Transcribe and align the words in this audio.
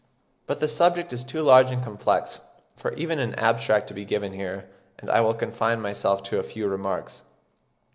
But 0.47 0.59
the 0.59 0.67
subject 0.67 1.13
is 1.13 1.23
too 1.23 1.43
large 1.43 1.69
and 1.69 1.83
complex 1.83 2.39
for 2.75 2.91
even 2.93 3.19
an 3.19 3.35
abstract 3.35 3.85
to 3.89 3.93
be 3.93 4.01
here 4.01 4.07
given, 4.07 4.33
and 4.97 5.11
I 5.11 5.21
will 5.21 5.35
confine 5.35 5.79
myself 5.79 6.23
to 6.23 6.39
a 6.39 6.43
few 6.43 6.67
remarks. 6.67 7.21